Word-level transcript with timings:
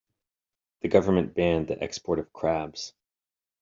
The 0.81 0.87
government 0.87 1.35
banned 1.35 1.67
the 1.67 1.79
export 1.79 2.17
of 2.17 2.33
crabs. 2.33 2.93